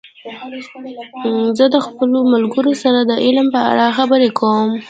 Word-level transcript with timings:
زه 1.57 1.65
د 1.73 1.77
خپلو 1.85 2.19
ملګرو 2.33 2.73
سره 2.83 2.99
د 3.03 3.11
علم 3.25 3.47
په 3.55 3.61
اړه 3.71 3.95
خبرې 3.97 4.29
کوم. 4.39 4.69